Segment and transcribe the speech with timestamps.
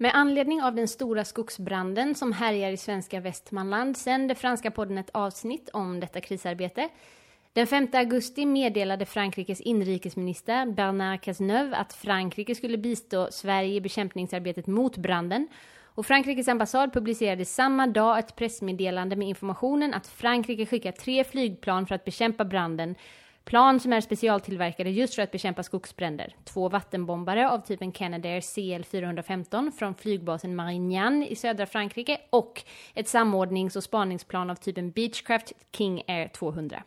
[0.00, 5.10] Med anledning av den stora skogsbranden som härjar i svenska Västmanland sänder franska podden ett
[5.12, 6.88] avsnitt om detta krisarbete.
[7.52, 14.66] Den 5 augusti meddelade Frankrikes inrikesminister Bernard Cazeneuve att Frankrike skulle bistå Sverige i bekämpningsarbetet
[14.66, 15.48] mot branden.
[15.84, 21.86] Och Frankrikes ambassad publicerade samma dag ett pressmeddelande med informationen att Frankrike skickar tre flygplan
[21.86, 22.94] för att bekämpa branden
[23.48, 26.36] Plan som är specialtillverkade just för att bekämpa skogsbränder.
[26.44, 32.62] Två vattenbombare av typen Canadair CL415 från flygbasen Marignan i södra Frankrike och
[32.94, 36.82] ett samordnings och spaningsplan av typen Beechcraft King Air 200.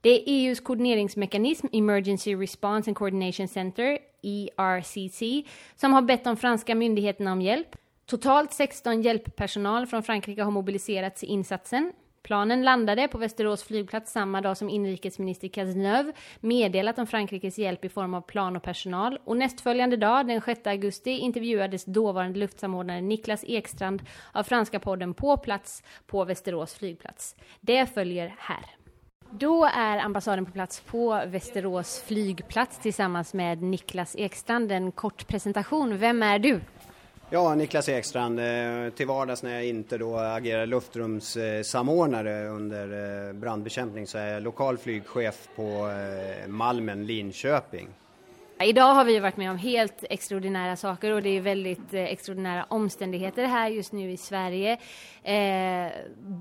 [0.00, 6.74] Det är EUs koordineringsmekanism Emergency Response and Coordination Center, ERCC, som har bett de franska
[6.74, 7.76] myndigheterna om hjälp.
[8.06, 11.92] Totalt 16 hjälppersonal från Frankrike har mobiliserats i insatsen.
[12.24, 17.88] Planen landade på Västerås flygplats samma dag som inrikesminister Cazeneuve meddelat om Frankrikes hjälp i
[17.88, 23.44] form av plan och personal och nästföljande dag, den 6 augusti, intervjuades dåvarande luftsamordnare Niklas
[23.46, 24.02] Ekstrand
[24.32, 27.36] av franska podden på plats på Västerås flygplats.
[27.60, 28.64] Det följer här.
[29.30, 34.72] Då är ambassaden på plats på Västerås flygplats tillsammans med Niklas Ekstrand.
[34.72, 35.98] En kort presentation.
[35.98, 36.60] Vem är du?
[37.30, 38.40] Ja, Niklas Ekstrand.
[38.40, 44.42] Eh, till vardags när jag inte då agerar luftrumssamordnare under eh, brandbekämpning så är jag
[44.42, 47.88] lokal flygchef på eh, Malmen, Linköping.
[48.64, 53.44] Idag har vi varit med om helt extraordinära saker och det är väldigt extraordinära omständigheter
[53.44, 54.78] här just nu i Sverige.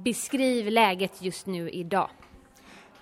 [0.04, 2.10] beskriv läget just nu idag.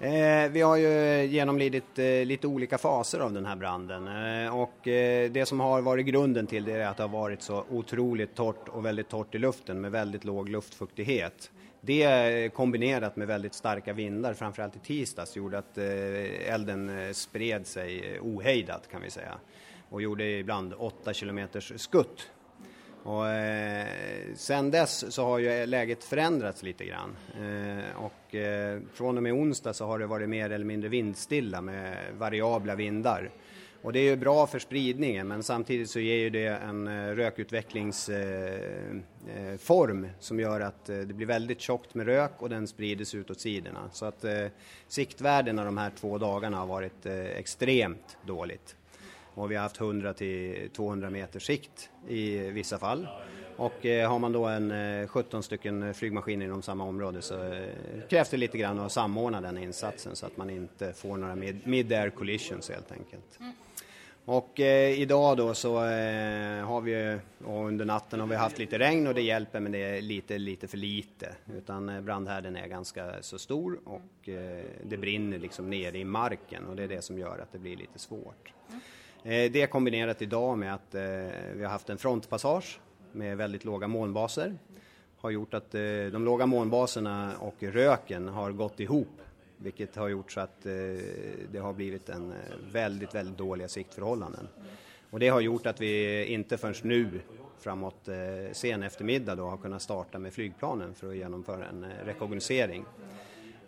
[0.02, 4.08] Eh, vi har ju genomlidit eh, lite olika faser av den här branden.
[4.08, 7.42] Eh, och eh, det som har varit grunden till det är att det har varit
[7.42, 11.52] så otroligt torrt och väldigt torrt i luften med väldigt låg luftfuktighet.
[11.82, 17.12] Det eh, kombinerat med väldigt starka vindar, framförallt i tisdags, gjorde att eh, elden eh,
[17.12, 19.34] spred sig ohejdat kan vi säga.
[19.90, 22.30] Och gjorde ibland 8 kilometers skutt
[23.04, 23.88] och, eh,
[24.36, 29.34] sen dess så har ju läget förändrats lite grann eh, och eh, från och med
[29.34, 33.32] onsdag så har det varit mer eller mindre vindstilla med variabla vindar.
[33.82, 37.16] Och det är ju bra för spridningen men samtidigt så ger ju det en eh,
[37.16, 42.67] rökutvecklingsform eh, eh, som gör att eh, det blir väldigt tjockt med rök och den
[42.67, 43.90] sprider sig utåt sidorna.
[43.92, 44.45] Så att eh,
[44.88, 48.76] siktvärdena de här två dagarna har varit eh, extremt dåligt
[49.33, 53.08] och vi har haft 100 till 200 meters sikt i vissa fall.
[53.58, 57.64] Och eh, har man då en eh, 17 stycken flygmaskiner inom samma område så eh,
[58.09, 62.09] krävs det lite grann att samordna den insatsen så att man inte får några mid-air
[62.09, 63.39] collisions helt enkelt.
[63.39, 63.53] Mm.
[64.25, 68.80] Och eh, idag då så eh, har vi, och under natten har vi haft lite
[68.80, 71.36] regn och det hjälper men det är lite, lite för lite.
[71.58, 76.65] Utan eh, brandhärden är ganska så stor och eh, det brinner liksom nere i marken
[76.65, 78.53] och det är det som gör att det blir lite svårt.
[78.69, 78.81] Mm.
[79.23, 81.02] Eh, det kombinerat idag med att eh,
[81.55, 82.80] vi har haft en frontpassage
[83.11, 84.58] med väldigt låga molnbaser
[85.17, 89.21] har gjort att eh, de låga molnbaserna och röken har gått ihop
[89.58, 90.64] vilket har gjort så att
[91.52, 92.33] det har blivit en
[92.71, 94.48] väldigt, väldigt dåliga siktförhållanden.
[95.10, 97.21] Och det har gjort att vi inte förrän nu
[97.60, 98.10] framåt
[98.52, 102.86] sen eftermiddag då har kunnat starta med flygplanen för att genomföra en rekognosering.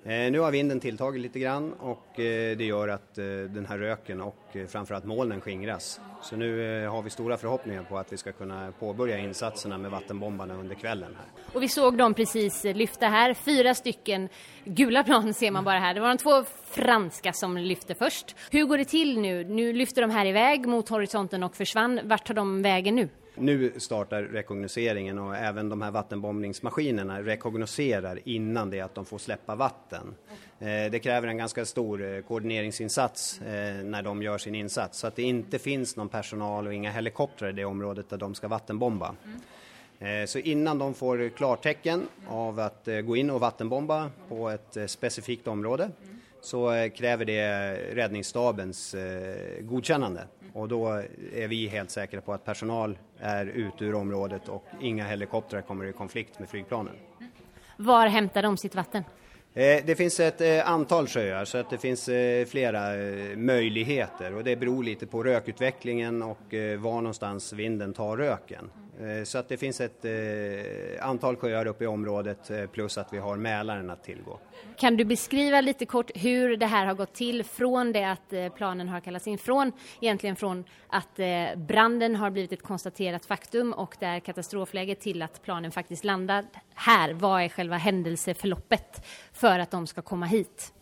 [0.05, 3.77] Eh, nu har vinden tilltagit lite grann och eh, det gör att eh, den här
[3.77, 4.35] röken och
[4.67, 5.99] framförallt molnen skingras.
[6.21, 10.53] Så nu har vi stora förhoppningar på att vi ska kunna påbörja insatserna med vattenbombarna
[10.53, 11.15] under kvällen.
[11.17, 11.53] Här.
[11.53, 14.29] Och vi såg dem precis lyfta här, fyra stycken
[14.65, 15.93] gula plan ser man bara här.
[15.93, 18.35] Det var de två franska som lyfte först.
[18.51, 19.43] Hur går det till nu?
[19.43, 21.99] Nu lyfter de här iväg mot horisonten och försvann.
[22.03, 23.09] Vart tar de vägen nu?
[23.43, 29.55] Nu startar rekognoseringen och även de här vattenbombningsmaskinerna rekognoserar innan det att de får släppa
[29.55, 30.15] vatten.
[30.59, 35.07] Eh, det kräver en ganska stor eh, koordineringsinsats eh, när de gör sin insats så
[35.07, 38.47] att det inte finns någon personal och inga helikoptrar i det området där de ska
[38.47, 39.15] vattenbomba.
[40.27, 45.91] Så innan de får klartecken av att gå in och vattenbomba på ett specifikt område
[46.43, 48.95] så kräver det räddningsstabens
[49.61, 50.87] godkännande och då
[51.35, 55.85] är vi helt säkra på att personal är ute ur området och inga helikoptrar kommer
[55.85, 56.93] i konflikt med flygplanen.
[57.77, 59.03] Var hämtar de sitt vatten?
[59.55, 62.81] Eh, det finns ett eh, antal sjöar så att det finns eh, flera
[63.35, 68.69] möjligheter och det beror lite på rökutvecklingen och var någonstans vinden tar röken.
[68.99, 73.13] Eh, så att det finns ett eh, antal sjöar uppe i området eh, plus att
[73.13, 74.39] vi har Mälaren att tillgå.
[74.77, 78.89] Kan du beskriva lite kort hur det här har gått till från det att planen
[78.89, 81.19] har kallats in, från egentligen från att
[81.55, 86.45] branden har blivit ett konstaterat faktum och det är katastrofläge till att planen faktiskt landar
[86.73, 87.13] här.
[87.13, 89.05] Vad är själva händelseförloppet?
[89.33, 90.73] för att de ska komma hit?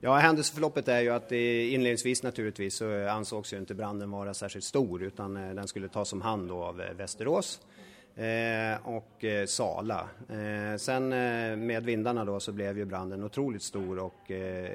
[0.00, 5.02] Ja, händelseförloppet är ju att inledningsvis naturligtvis så ansågs ju inte branden vara särskilt stor
[5.02, 7.60] utan eh, den skulle tas om hand av eh, Västerås
[8.14, 10.08] eh, och Sala.
[10.78, 11.08] Sen
[11.66, 14.30] med vindarna då så blev ju branden otroligt stor och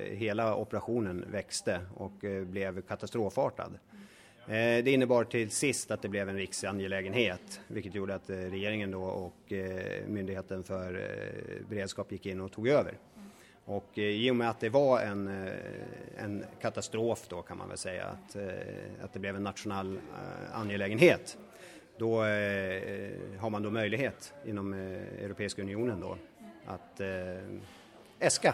[0.09, 2.13] hela operationen växte och
[2.45, 3.79] blev katastrofartad.
[4.47, 9.53] Det innebar till sist att det blev en riksangelägenhet vilket gjorde att regeringen då och
[10.07, 11.11] Myndigheten för
[11.69, 12.93] beredskap gick in och tog över.
[13.65, 17.69] Och eh, i och med att det var en, eh, en katastrof då kan man
[17.69, 18.43] väl säga att, eh,
[19.03, 19.99] att det blev en nationell
[20.53, 21.37] angelägenhet
[21.97, 22.17] då
[23.39, 26.17] har man då möjlighet inom Europeiska unionen då
[26.65, 27.01] att
[28.19, 28.53] äska.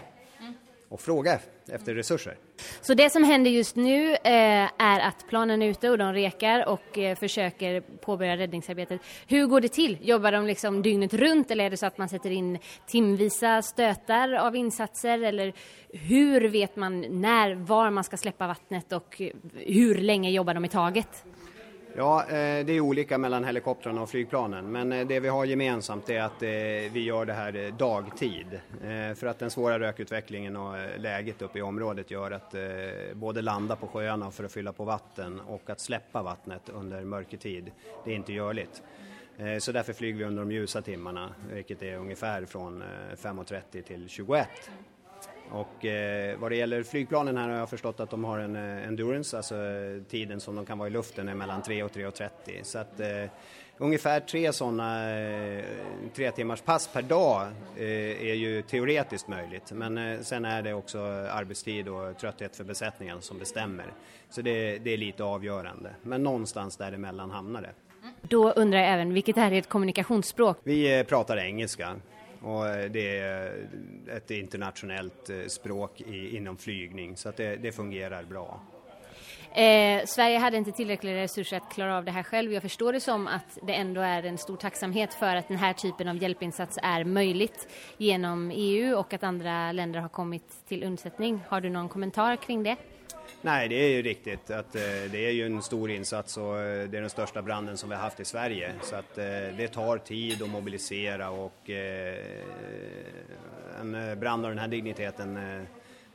[0.88, 1.38] och fråga
[1.68, 2.36] efter resurser.
[2.80, 6.68] Så det som händer just nu eh, är att planen är ute och de rekar
[6.68, 9.00] och eh, försöker påbörja räddningsarbetet.
[9.26, 9.98] Hur går det till?
[10.02, 14.32] Jobbar de liksom dygnet runt eller är det så att man sätter in timvisa stötar
[14.32, 15.52] av insatser eller
[15.92, 20.64] hur vet man när, var man ska släppa vattnet och eh, hur länge jobbar de
[20.64, 21.24] i taget?
[21.98, 26.10] Ja, eh, det är olika mellan helikoptrarna och flygplanen men eh, det vi har gemensamt
[26.10, 26.48] är att eh,
[26.92, 28.60] vi gör det här dagtid.
[29.16, 32.54] För att den svåra rökutvecklingen och läget uppe i området gör att
[33.14, 37.70] både landa på sjöarna för att fylla på vatten och att släppa vattnet under mörkertid,
[38.04, 38.82] det är inte görligt.
[39.58, 42.82] Så därför flyger vi under de ljusa timmarna, vilket är ungefär från
[43.16, 44.48] 5.30 till 21.
[45.52, 48.88] Och eh, vad det gäller flygplanen här har jag förstått att de har en eh,
[48.88, 52.30] endurance, alltså eh, tiden som de kan vara i luften är mellan 3 och 3.30.
[52.62, 53.30] Så att eh,
[53.78, 55.64] ungefär tre sådana eh,
[56.14, 57.46] tre timmars pass per dag
[57.76, 59.72] eh, är ju teoretiskt möjligt.
[59.72, 60.98] Men eh, sen är det också
[61.30, 63.86] arbetstid och trötthet för besättningen som bestämmer.
[64.30, 65.90] Så det, det är lite avgörande.
[66.02, 67.72] Men någonstans däremellan hamnar det.
[68.22, 70.58] Då undrar jag även, vilket är ert kommunikationsspråk?
[70.62, 71.96] Vi pratar engelska.
[72.40, 73.68] Och eh, det är
[74.16, 78.60] ett internationellt eh, språk i, inom flygning så att det, det fungerar bra.
[79.52, 82.52] Eh, Sverige hade inte tillräckliga resurser att klara av det här själv.
[82.52, 85.72] Jag förstår det som att det ändå är en stor tacksamhet för att den här
[85.72, 91.40] typen av hjälpinsats är möjligt genom EU och att andra länder har kommit till undsättning.
[91.48, 92.76] Har du någon kommentar kring det?
[93.42, 94.82] Nej, det är ju riktigt att eh,
[95.12, 97.94] det är ju en stor insats och eh, det är den största branden som vi
[97.94, 98.72] har haft i Sverige.
[98.82, 99.24] Så att eh,
[99.56, 102.24] det tar tid att mobilisera och eh,
[103.80, 105.62] en eh, brand av den här digniteten eh,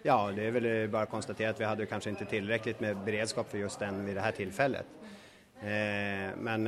[0.05, 3.51] Ja, det är väl bara att konstatera att vi hade kanske inte tillräckligt med beredskap
[3.51, 4.85] för just den vid det här tillfället.
[6.37, 6.63] Men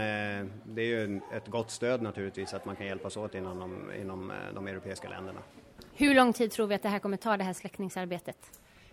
[0.65, 4.31] det är ju ett gott stöd naturligtvis att man kan hjälpas åt inom de, inom
[4.53, 5.39] de europeiska länderna.
[5.95, 8.37] Hur lång tid tror vi att det här kommer ta, det här släckningsarbetet?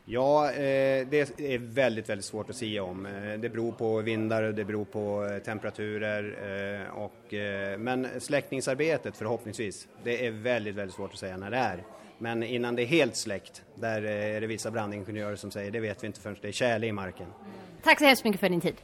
[0.05, 3.07] Ja, eh, det är väldigt, väldigt svårt att säga om.
[3.07, 6.23] Eh, det beror på vindar, och det beror på eh, temperaturer
[6.91, 7.35] och,
[7.79, 11.85] men släckningsarbetet förhoppningsvis, det är väldigt, väldigt svårt att säga när det är.
[12.19, 16.03] Men innan det är helt släckt, där är det vissa brandingenjörer som säger det vet
[16.03, 17.27] vi inte förrän det är tjäle i marken.
[17.83, 18.75] Tack så hemskt mycket för din tid.